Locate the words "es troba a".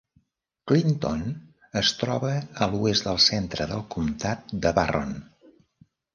1.81-2.69